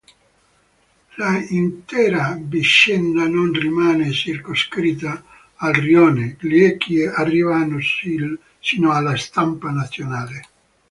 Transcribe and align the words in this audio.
L'intera 1.17 2.35
vicenda 2.41 3.27
non 3.27 3.53
rimane 3.53 4.11
circoscritta 4.11 5.23
al 5.57 5.73
rione; 5.75 6.37
gli 6.39 6.57
echi 6.63 7.03
arrivano 7.03 7.77
sino 8.59 8.91
alla 8.93 9.15
stampa 9.15 9.69
nazionale. 9.69 10.47